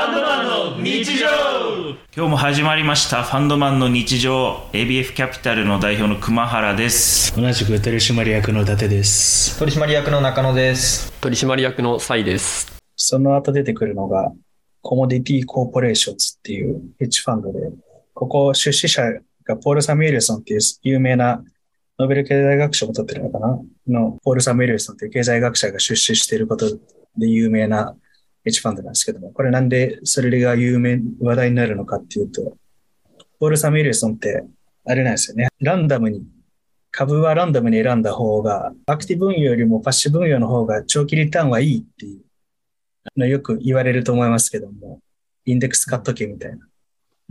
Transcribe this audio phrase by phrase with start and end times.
[0.00, 1.26] ァンドマンの日常。
[2.16, 3.22] 今日も始まりました。
[3.22, 4.56] ファンドマンの日常。
[4.72, 7.36] ABF キャピタルの代表の熊原です。
[7.38, 9.58] 同じく取締役の伊達です。
[9.58, 11.12] 取締役の中野です。
[11.20, 12.72] 取締役のサイです。
[12.96, 14.32] その後出てくるのが
[14.80, 17.58] コモディティコーポレーションズっていうヘッジファンドで
[18.14, 19.02] ここ出資者
[19.44, 21.44] がポール・サミュエルソンっていう有名な
[21.98, 23.58] ノーベル経済学賞を取ってるのかな？
[23.86, 26.70] のポール・サミュエルソンっていう経済学者が出資していること
[27.18, 27.94] で有名な
[28.44, 32.56] ヘッジファンドなんですけども、これなんでそれが有名、話題になるのかっていうと、
[33.38, 34.44] ポール・サミュエルソンって、
[34.86, 35.48] あれなんですよね。
[35.60, 36.24] ランダムに、
[36.90, 42.20] 株はランダムに選んだ方が、アクティブ運用よりもパッシブ運用の方が長期リターンはいいっていう
[43.16, 45.00] のよく言われると思いますけども、
[45.44, 46.66] インデックス買っとけみたいな。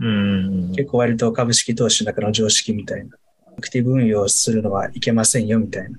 [0.02, 3.16] うん結構割と株式投資の中の常識みたいな。
[3.58, 5.98] アクティブ運用するのはいけませんよみたいな。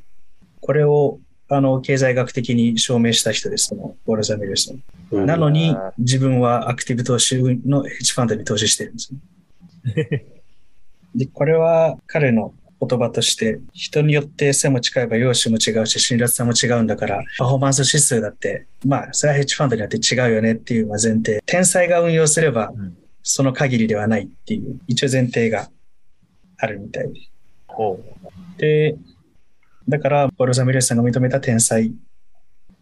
[0.60, 1.20] これを
[1.54, 5.26] あの、経済学的に証明した人です、このウォルザ・ミルソン。
[5.26, 10.26] なのに、自分はアクティブ投資のヘッジファンドに投資してるんですね。
[11.14, 21.44] で、これは彼の言葉として、人によって背も近いば容姿も違うし、辛辣さも違うんだから、パフォーマンス指数だって、まあ、それはヘッジファンドによって違うよねっていう前提。
[21.46, 22.74] 天才が運用すれば、
[23.24, 25.70] その限りではないっていう、一応前提が
[26.58, 27.12] あるみたい
[28.58, 28.92] で。
[28.92, 28.96] で、
[29.92, 31.94] だから、ボルザミレスさんが認めた天才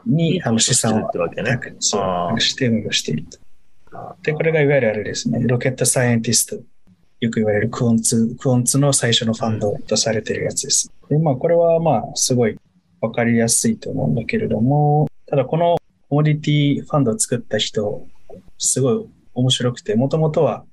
[0.06, 1.10] にあの資産を
[1.80, 2.00] そ
[2.36, 3.40] うして運用していると。
[4.22, 6.64] で、これがいわゆるあれですね、ロケットサイエンティスト、
[7.20, 10.94] よく言われるクオンツ、クオンツの最初のファンドとされているやつです。
[11.10, 12.58] で、まあ、これはまあ、すごい
[13.02, 15.78] わかりやすいと思うんだけれども、ただこの
[16.10, 18.08] コモディティファンドを作った人、
[18.60, 20.64] すごい面白くて、もともとは、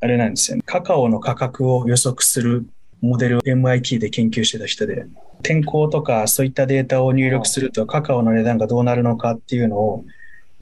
[0.00, 0.64] あれなんですよね。
[0.66, 2.66] カカオの価格を予測する
[3.02, 5.06] モデルを MIT で研究してた人で、
[5.42, 10.04] 天候とかそういったデータを入力するとカカオの値段がどうなるのかっていうのを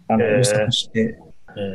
[0.08, 1.18] あの予測して、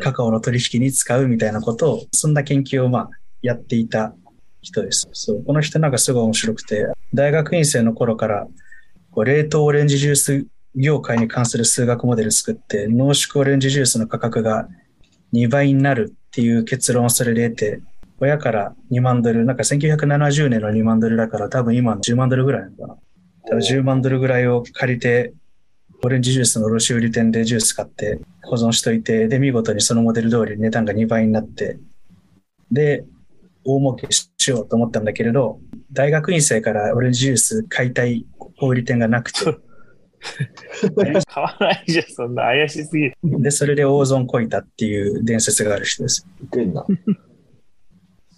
[0.01, 3.09] カカオの取引に使うみたいなことを、そんな研究をまあ
[3.41, 4.15] やっていた
[4.61, 5.07] 人です。
[5.13, 8.47] そうこの人なんかすごい面白くて、大学院生の頃から
[9.11, 14.67] こう冷凍オレンジジュース業界に関する数学モデル作って、濃縮オレンジジュースの価格が
[15.33, 17.81] 2倍になるっていう結論をそれで得て、
[18.19, 22.97] 親から2万ドル、なんか1970年の2万ドルだから多分今の10万ドルぐらいなのかな。
[23.47, 25.33] 多分10万ドルぐらいを借りて、
[26.03, 31.79] オレンジジュースの卸売店でジュース買って保存しといて、で、見事にそのモデル通り値段が2倍になって、
[32.71, 33.05] で、
[33.63, 35.59] 大儲けしようと思ったんだけれど、
[35.91, 39.39] 大学院生からオレンジジュース買いたい小売店がなくて、
[41.27, 43.17] 買わないじゃん、そんな怪しすぎる。
[43.23, 46.27] で、それで大損こいたっていう伝説がある人です。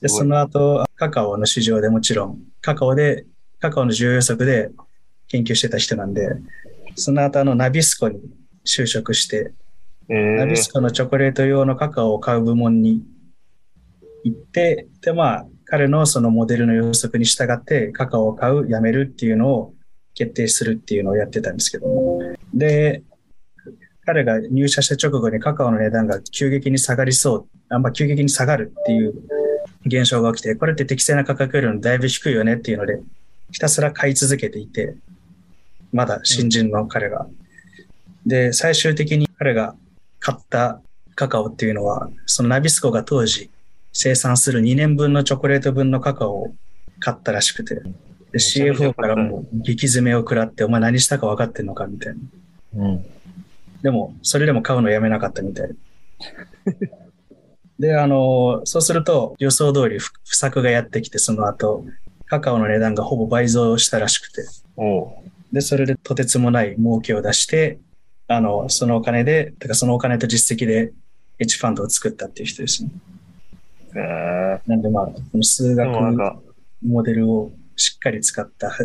[0.02, 3.26] で、その後、カカオの市場でもちろん、カカオで、
[3.60, 4.70] カカオの重要予測で
[5.28, 6.30] 研究してた人なんで、
[6.96, 8.20] その後あのナビスコに
[8.66, 9.54] 就職して、
[10.10, 13.04] えー、ナビスコのチョコレート用のカカオを買う部門に
[14.24, 19.74] 行って、で、まあ、彼のそのモデルの予測に従ってカカオを買う、やめるっていうのを
[20.14, 22.22] 決定するっていうのをやってたんですけども。
[22.54, 23.04] で、
[24.06, 29.14] 彼が入社した直後にカカオの値段が急激に下がりそう、あんま急激に下がるっていう
[29.88, 33.00] 現象が起きて、これって適正な価格よりもだいぶ低いよねっていうので、
[33.52, 34.96] ひたすら買い続けていて、
[35.92, 37.28] まだ新人の彼が。
[38.26, 39.76] で、最終的に彼が
[40.20, 40.82] 買った
[41.16, 43.50] カカオっていうのは、そのナビスコが当時
[43.94, 46.56] 生産する2年分のチョコレート分のカカオを
[47.00, 52.14] 買ったらしくて、で CFO からもう激詰めを食らって、お前何したか分かってんのかみたい
[52.74, 52.84] な。
[52.86, 53.06] うん。
[53.82, 55.70] でも、それでも買うのやめなかったみたい。
[57.80, 61.86] で、あの、そうすると予想通り不作がやってきて、その後、
[62.26, 64.44] カカオの値段がほぼ倍増したらしくて。
[65.52, 67.80] で、それでとてつもない儲けを出して、
[68.28, 70.92] あの、そのお金で、だからそのお金と実績で
[71.38, 72.90] ヘッジファンドを作ったっていう人ですね。
[73.96, 75.90] えー、なんでまあ、この数学
[76.86, 78.76] モデルをしっかり使った、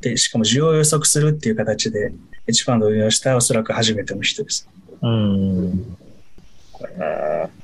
[0.00, 2.14] で、しかも需要を予測するっていう形でヘ
[2.48, 4.68] ッジファンドを運用したおそらく初めての人です。
[5.00, 5.96] うん。
[6.80, 7.59] えー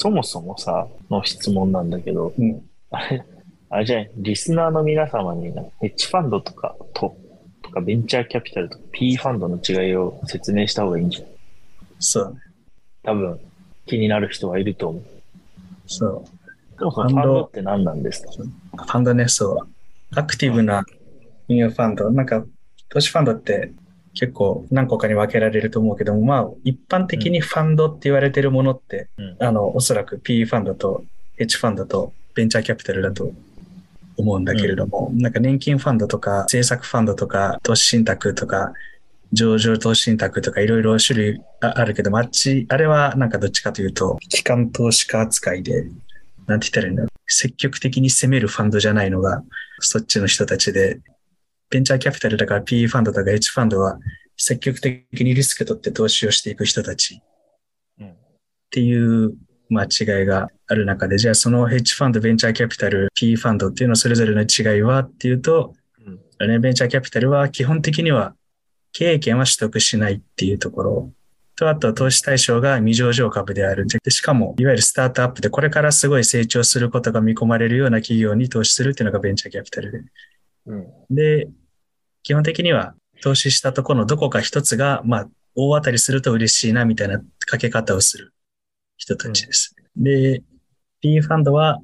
[0.00, 3.22] そもそもさ、の質問なんだけど、うん、あれ、
[3.68, 7.14] あれじゃない、リスナーの皆様に、ヘッジファンドとか、と、
[7.62, 11.30] とかベンチャーキャピタルとか P ファンドの違いを説明した方がいいんじゃない
[11.98, 12.40] そうね。
[13.02, 13.40] 多分、
[13.86, 15.02] 気になる人はいると思う。
[15.86, 16.78] そう。
[16.78, 18.30] でもそのファンドって何なんですか？
[18.32, 20.18] ファンドね、そう。
[20.18, 20.82] アクティブな
[21.48, 22.10] 運用ファンド。
[22.10, 22.42] なんか、
[22.88, 23.72] 投資ファンドって
[24.14, 31.04] 結構何個かに分けられると思うけども、まあ、一般的にファンドって言われてるものって、うん、あの、おそらく PE ファンドと
[31.38, 33.32] H ファンドとベンチャーキャピタルだと
[34.16, 38.72] 思うんだけれども、うん、なんか年金ファンドとか政策ファンドとか投資信託とか、
[39.32, 45.84] 上場投資信託とかいろいろ種類あるけど、あっち、あれはなんかどっちかというと、機関投資家扱いで、
[46.46, 47.10] なんて言ったらいいんだろう。
[47.28, 49.44] 積極的に攻めるファンドじゃないのが、
[49.78, 51.00] そっちの人たちで、
[51.70, 53.98] ベンチャーキャピタルだから PE ファンドとか H ファンドは
[54.36, 57.22] 積極的にリスク取って投資をしていく人たち。
[58.00, 59.34] っていう、
[59.68, 65.74] まあ、違いがある中で、じゃあそのヘッジファンド、ベンチャーキャピタル、PE ファンドっていうのそれぞれの違いはっていうと、
[66.38, 68.34] うん、ベンチャーキャピタルは基本的には
[68.92, 71.12] 経営権は取得しないっていうところ。
[71.56, 73.86] と、あと投資対象が未上場株である。
[73.86, 80.00] でしかも、いわゆるスタートアップでこれからすごい成長することが見込まれるような企業に投資するっていうのがベンチャーキャピタルで。
[80.66, 81.48] うん、で、
[82.22, 88.32] 基本的には投資したところのどこか一つが、まあ、大当たりすると嬉しいなみたいなかけ方をする
[88.96, 89.74] 人たちです。
[89.96, 90.42] うん、で、
[91.00, 91.80] P ファンドは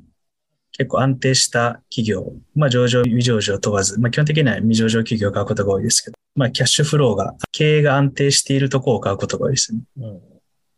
[0.72, 9.80] 結構安定した企業、まあ上場、未上場問わず、まあ基本的には未上場企業を買うことが多いですけど、まあキャッシュフローが、経営が安定しているところを買うことが多いですね。
[9.98, 10.20] うん、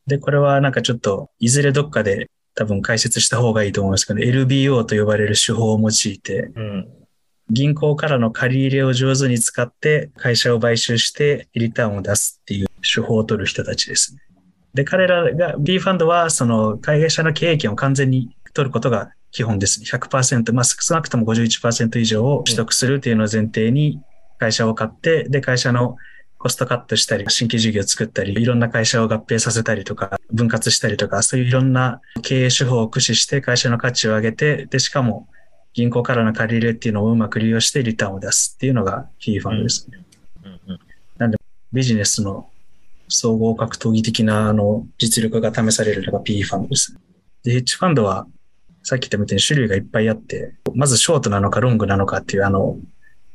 [0.07, 6.89] で、これはなんかちょっと、いずれどっかで多分解説した方がいいと思いますけど、LBO と呼ばれる手法を用いて、うん、
[7.51, 14.21] 銀行からの借り入れを上手に使って会社を買収してリターンを出すっていう手法を取る人たちですね。
[14.75, 19.87] で、彼らが B ファンドはその会社の経営権を完全に取ることが基本ですね。
[19.87, 24.01] 100%、まあ少なくとも51%以上を取得するっていうのを前提に
[24.39, 25.97] 会社を買って、で、会社の
[26.39, 35.27] コストカットしたり、新規事業を作ったり、いろんな会社を合併させたりとか、分割したりとか、そういういろんな経営手法を駆使して会社の価値を上げて、で、しかも
[35.79, 39.99] 銀行からの借り入れっていうのをうまく利用してリターンを出すっていうのがフィーファンドですね。
[41.19, 41.39] なんで
[41.73, 42.51] ビジネスの
[43.07, 46.99] 総合格闘技的なあの実力が試されるのが PE ファンドです。
[47.45, 48.27] で、ヘッジファンドは
[48.83, 52.77] さっき言ったみたいに種類がいっぱいあって、まずショートなのかロングなのかっていうあの、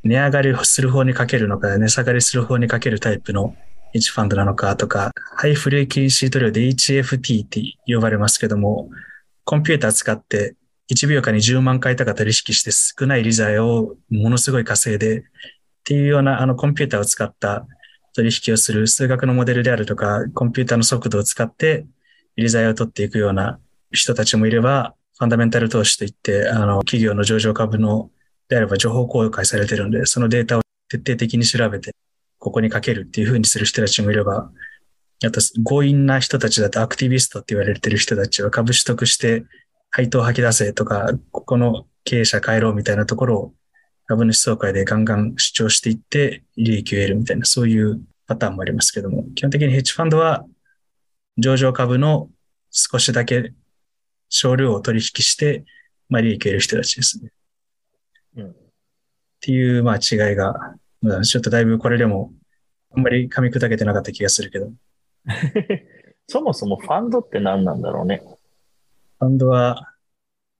[0.03, 3.55] 値上がりする方にかけるのか、値下がりする方にかけるタイプの
[3.93, 8.89] ヘッジファンドなのかとか、ハイフレーキンシート量で HFT って呼ばれますけども、
[9.45, 10.55] コンピューター使って
[10.91, 15.23] 1秒間に10万回とか取引して少ない利材をものすごい稼いでっ
[15.83, 17.65] ていうようなあのコンピューターを使った
[18.15, 21.85] 取引をする数学のモデルであるとか、コンピューターの速度を使って
[22.35, 23.59] 利材を取っていくような
[23.91, 28.11] 人たちもいれば、ファンダメンタル投資といって、あの、企業の上場株の
[28.49, 31.95] であれば情報公開されてるんで、そのデータを徹底的に調べて、
[32.37, 34.51] ここにかけるっていうふうにする人たちもいれば、
[35.25, 39.43] あと、強引な人たちだとアクティビストって言われてる人たちは株取得して
[39.95, 43.53] 配当吐き出せとか、ここの経営者変えろみたいなところを
[44.07, 50.45] 株主総会でガンガン主張していって利益を得るみたいな、そういうパターンもありますけども、基本的にヘッジファンドは
[51.37, 52.27] 上場株の
[52.71, 53.53] 少しだけ
[54.29, 55.63] 少量を取引して、
[56.09, 57.31] まあ利益を得る人たちですね。
[58.37, 58.49] うん。
[58.49, 58.53] っ
[59.41, 62.33] ていう、まあ違いが、まあ、ちょっとだいぶこれでも、
[62.95, 64.71] あんまり噛み砕けてなかった気がするけど。
[66.27, 68.23] そもそもファンドって何なんだろうね。
[69.23, 69.93] ファンドは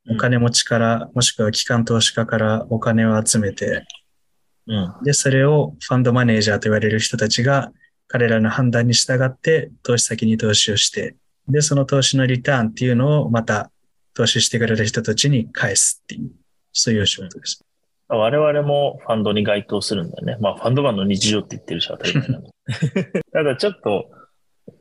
[0.10, 3.86] お金持ちから、もしくは機関投資家からお金を集めて、
[4.68, 7.74] うん、で、それをファンドマネージャーと言われる人たちが
[8.08, 11.18] 彼らの判断に従って投資先に投資をして、
[11.50, 13.70] で、その投資のリターンっていうのをまた
[14.14, 16.32] 投資してくれる人たちに返すっていう、
[16.72, 17.66] そういう仕事です。
[18.08, 20.38] 我々もファンドに該当するんだよね。
[20.40, 22.50] まあ、ファンドマンの日常って言ってるし当たり前なの。
[23.34, 24.10] ただちょっと、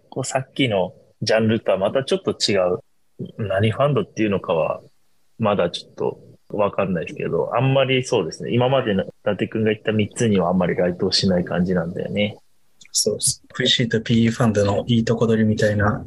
[0.09, 2.79] こうさっきのジャンルとはまたちょっと違う
[3.39, 4.81] 何ファンドっていうのかは、
[5.39, 6.21] まだちょっと
[6.57, 8.53] わかんないですけど、あんまりそうですね。
[8.53, 12.39] 今までの伊達くんが言った3つにはあんまり該当しない感じなんだよね。
[12.93, 13.43] そうです。
[13.59, 16.05] VC と PE ファンドのいいとこ取りみたいな、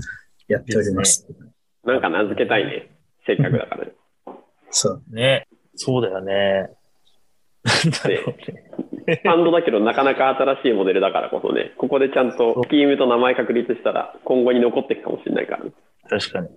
[0.48, 1.28] やっております。
[1.30, 1.36] ね、
[1.84, 2.92] なんか名付けたいね。
[3.26, 3.92] せっかくだからね。
[4.70, 5.04] そう。
[5.12, 5.48] ね。
[5.76, 6.70] そうだよね。
[7.64, 15.72] ファンドだけどなかなか新しいモデルだからこそね、ここでちゃんとスキームと名前確立したら今後に残っていくかもしれないから、ね。
[16.08, 16.50] 確かに。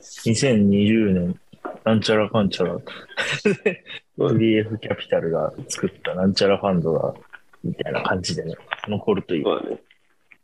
[0.00, 1.40] 2020年、
[1.84, 2.76] なんちゃらかんちゃら、
[4.18, 7.14] BF キャピタルが作ったなんちゃらファンドが、
[7.62, 8.54] みたいな感じでね、
[8.88, 9.44] 残るという。
[9.44, 9.78] そうだね。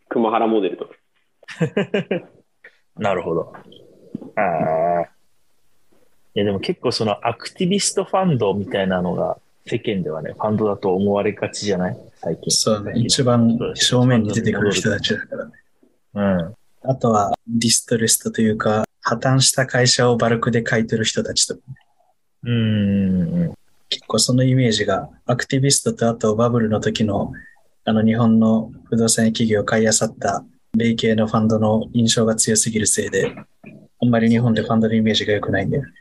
[0.09, 0.95] 熊原モデルとか。
[2.97, 3.53] なるほど。
[4.37, 5.03] ああ。
[6.35, 11.97] いや、でも結構そのアクティビストファンドみたいなのが世間ではね、ファンドだと思われがちじゃない？
[12.17, 12.51] 最近。
[12.51, 12.93] そうね。
[12.97, 15.53] 一番正面に出てくる人たちだからね。
[16.15, 16.55] うん。
[16.83, 21.61] あとはディストレストというか、破綻した会社をバルクで買い取る人たちとか、
[22.43, 23.55] うん。
[23.89, 27.33] 結構そのイメージが、アクティビストとあとバブルの時の、
[27.85, 30.45] あの日本の不動産企業を買い漁った
[30.77, 33.33] 米系のファンドの印象が強すぎるせいで、
[34.03, 35.93] あんまり日本でファンドのイメージが良くないんだよね。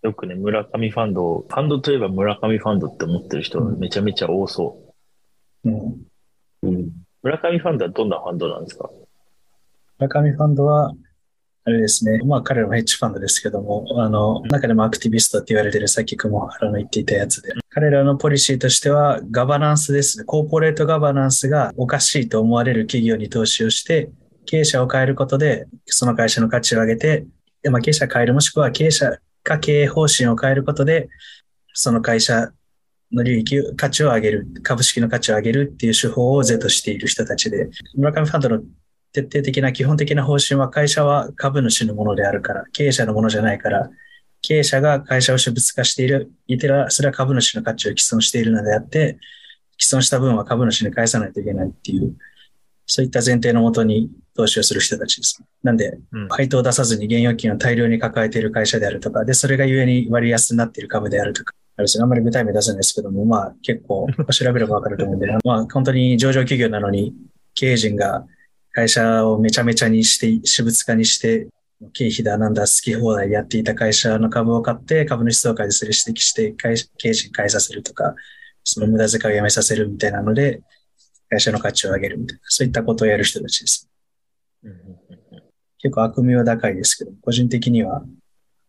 [0.00, 4.94] よくね、村上ファンド、ファンドといえば村上ファンドって思ってる人めちゃめちゃ多そ
[5.62, 5.68] う。
[5.68, 6.06] うん。
[6.62, 6.90] うん。
[7.22, 8.88] 村上ファンドはどんなファンドなんですか？
[9.98, 10.94] 村上ファンドは、
[11.64, 12.20] あれですね。
[12.24, 20.24] まあ彼らもヘッジファンドですけども、あの、中でもアクティビストって言われてるさっき雲原の言っていたやつで、彼らのポリシーとしてはガバナンスですね。
[20.24, 24.10] コーポレートガバナンスがおかしいと思われる企業に投資をして、
[24.44, 27.26] 経営者を変えることで、その会社の価値を上げて、
[27.62, 31.08] でまあ、経営者を変える、もしくは経営者が経営方針を変えることで、
[31.74, 32.50] その会社
[33.12, 38.62] の利益、価値を上げる、株式の価値を上げるっていう手法を是としている人たちで、村上ファンドの
[39.12, 43.90] 徹底的な基本的な方針は会社は株主のものであるから、経営者のものじゃないから、
[44.40, 49.18] 経営者が会社を私物化している、いてら、それは株主の価値を毀損しているのであって、
[49.78, 52.16] 毀損した分は株主に返さないといけないっていう、
[52.86, 55.42] そういった前提のもとに投資をする人たちです。
[55.62, 55.98] なんで、
[56.30, 67.14] 配当を出さずに現預金を大量に抱えている会社であるとか、で、それがゆえに割安になっている株であるとか、あるし、あんまり具体名出せないですけども、まあ結構 調べればわかると思うんで、まあ本当に上場企業なのに
[67.54, 68.26] 経営陣が
[68.72, 71.46] 会社をめちゃめちゃにして、私物化にして、
[71.92, 78.14] 経費だなんだ好き放題やっていた会社の株を買って株主総会でそれ指摘して経営陣変えさせるとか、
[78.64, 80.62] その無駄遣いをやめさせるみたいなので、
[81.28, 83.88] 会社の価値を上げるみたいな、そういったことをやる人たちです。
[85.78, 88.04] 結構悪名は高いですけど、個人的には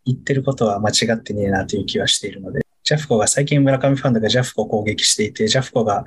[0.05, 6.03] 言ってることは間違ってねえなという気はしているので、ジャフコが最近村上ファンドがジャフコを攻撃していて、ジャフコが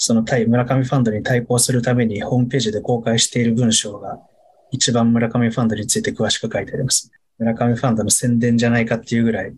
[0.00, 4.20] その対村上ファンドに対抗するためにホームページで公開している文章が
[4.70, 7.10] 一番村上ファンドについて詳しく書いてあります。
[7.38, 9.52] 村上ファンドの宣伝じゃないかっていうぐらい、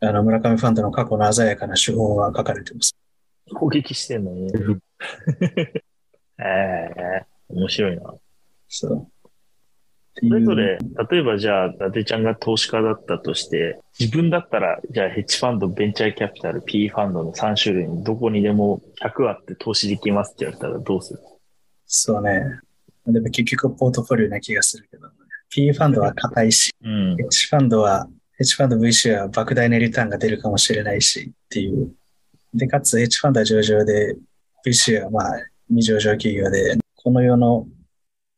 [0.00, 2.94] あの村上ファンドの過去の鮮やかな手法が書かれています。
[3.54, 4.52] 攻撃してんのに。
[6.38, 8.14] え えー、面白いな。
[8.68, 9.21] そう。
[10.14, 10.78] それぞれ、
[11.10, 21.20] 例えばじゃあ、伊達ちゃんが投資家だったとして、自分だったら、じゃあヘッジファンド、ベンチャーキャピタル、P ファンドの3種類にどこにでも100あって投資できますって言われたらどうする？
[21.86, 22.42] そうね。
[23.06, 25.12] でも結局ポートフォリオな気がするけど、ね、
[25.50, 31.92] P ファンドは硬いし、うん、ヘッジファンドは、ヘッジファンド VC は莫大なリターンが出るかもしれないしっていう。
[32.54, 34.16] で、かつヘッジファンドは上場で、
[34.66, 35.32] VC はまあ
[35.68, 37.66] 未上場企業で、この世の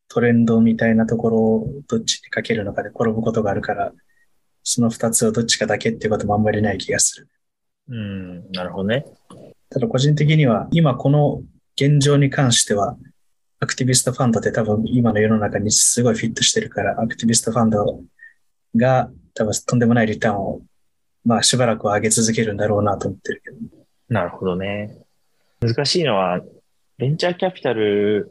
[0.08, 3.92] トレンドみたいなところをどっちにかけるのかで転ぶことがあるから、
[4.62, 7.28] その二つをどっちかだけっていうこともあんまりない気がする。
[7.88, 9.04] うん、なるほどね。
[9.70, 11.42] ただ個人的には、今この
[11.76, 12.96] 現状に関しては、
[13.60, 18.00] アクティビストファンドって多分今の世の中にすごいフィットしてるから、アクティビストファンド
[18.76, 20.60] が多分とんでもないリターンを、
[21.24, 23.56] まあしばらくは上げ続けるんだろうなと思ってるけど。
[24.08, 24.96] なるほどね。
[25.60, 26.40] 難しいのは、
[26.98, 28.30] ベンチャーキャピタル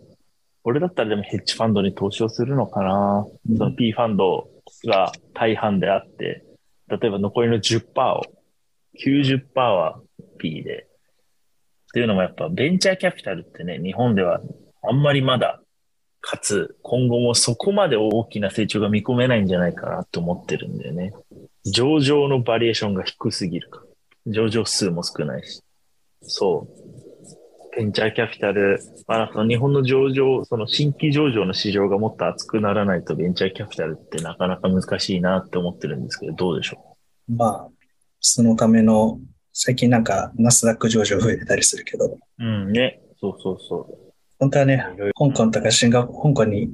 [0.63, 3.27] 俺だったらでもヘッジファンドに投資をするのかな。
[3.49, 4.49] うん、その P ファンド
[4.85, 6.45] が大半であって、
[6.87, 8.21] 例えば残りの10%を、
[9.03, 9.99] 90%は
[10.37, 10.87] P で。
[10.87, 14.41] っていうのもやっぱベンチャーキャピタルってね、日本では
[14.81, 15.61] あんまりまだ、
[16.21, 21.13] かつ今後もそこまで大きな成長が見込めないんじゃないかなと思ってるんだよね。
[21.65, 23.83] 上場のバリエーションが低すぎるか。
[24.25, 25.61] 上場数も少ないし。
[26.21, 26.82] そう。
[27.75, 36.97] ベンチャーキャピタル、まあ、その日本の上場、その新規上場の市場がもっと熱くならないとベンチャーキャピタルってなかなか難しいなって思ってるんですけど、どうでしょ
[37.29, 37.35] う？
[37.35, 37.67] まあ、
[38.19, 39.19] そのための、
[39.53, 42.17] 最近なんかナスダック上場増えてたりするけど。
[42.39, 44.13] うんね、そうそうそう。
[44.39, 44.83] 本当はね、
[45.15, 46.69] 香港とかシンガポール、香港に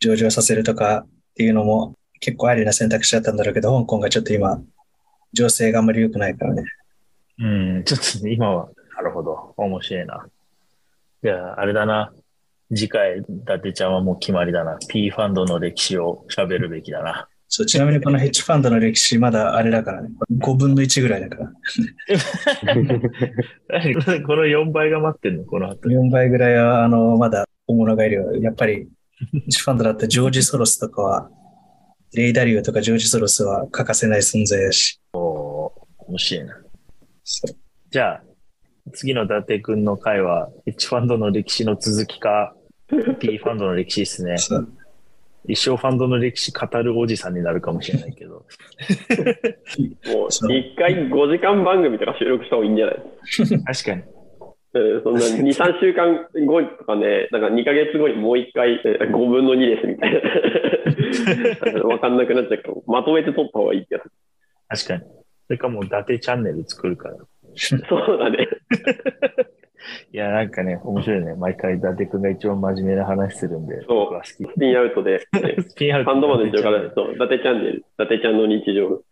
[0.00, 4.60] 上場させるとかっていうのも結構ありな選択肢だったんだろうけど、香港がちょっと今、
[5.32, 6.64] 情勢があんまり良くないからね。
[7.38, 7.46] う
[7.80, 8.68] ん、ちょっとね、今は。
[9.64, 10.26] 面白いな。
[11.22, 12.12] いや、あれだな。
[12.74, 14.78] 次回、伊達ちゃんはもう決まりだな。
[14.88, 17.28] P ファンドの歴史を喋るべきだな。
[17.48, 20.08] そう、ちなみにこのヘッジファンドの歴史、まだあれだからね。
[20.38, 21.46] 5分の1ぐらいだから。
[24.26, 25.44] この4倍が待ってんの？
[25.44, 25.88] この後。
[25.88, 28.34] 4倍ぐらいは、あの、まだ大物がいるよ。
[28.36, 28.88] やっぱり、
[29.32, 31.30] ヘッジファンドだったジョージ・ソロスとかは、
[32.14, 35.00] レイダリオとかジョージ・ソロスは欠かせない存在やし。
[35.12, 35.72] おお
[36.08, 36.60] 面白いな。
[37.90, 38.22] じゃあ、
[38.92, 42.54] 次の伊達くんの回は、ヘッジファンドの歴史の続きか、
[43.18, 44.36] P ファンドの歴史ですね。
[45.48, 48.32] 一生ファンドの歴史語るおじさんになるかもしれないけど。
[48.34, 48.42] も
[50.26, 52.96] う、一回5時間番組とか収録した方がいいんじゃない？
[53.64, 54.02] 確かに。
[54.74, 60.12] うん、そんな 2、3週間後とかね、なんか2ヶ月後にもう一回5分の2ですみたい
[61.74, 61.82] な。
[61.88, 64.02] わかんなくなっちゃうから、まとめて撮った方がいいけど。
[64.68, 65.02] 確かに。
[65.02, 67.16] それかもう伊達チャンネル作るから。
[67.56, 68.48] そうだね。
[70.12, 71.34] いや、なんかね、面白いね。
[71.34, 74.28] 毎回、伊達くんが一番真面目な話するんで、そう、好き。
[74.28, 75.20] スピンアウトで、
[75.68, 76.10] スピンアウト。
[76.10, 79.02] ファンドマンの一応から、そう、伊達チャンネル、伊達ちゃんの日常。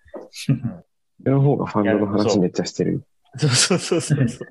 [1.24, 3.02] その方がファンドの話めっちゃしてる。
[3.36, 4.48] そうそうそうそう。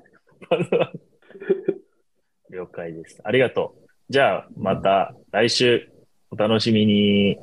[2.50, 3.20] 了 了解です。
[3.24, 3.84] ありがとう。
[4.08, 5.88] じゃあ、また来週
[6.30, 7.32] お楽しみに。